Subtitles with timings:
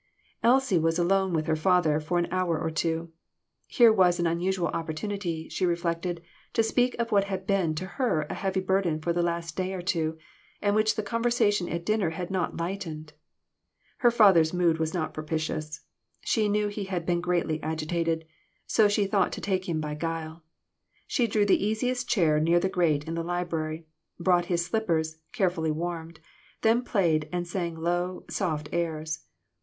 [0.41, 3.11] Elsie was alone with her father for an hour or two.
[3.67, 8.23] Here was an unusual opportunity, she reflected, to speak of what had been to her
[8.23, 10.17] a heavy burden for the last day or two,
[10.59, 13.13] and which the conversation at dinner had not lightened.
[13.99, 15.81] Her father's mood was not propitious.
[16.21, 18.25] She knew he had been greatly agitated,
[18.65, 20.43] so she thought to take him by guile.
[21.05, 23.85] She drew the easiest chair near the grate in the library,
[24.19, 26.19] brought his slippers carefully warmed,
[26.63, 29.25] then played and sang low, soft airs.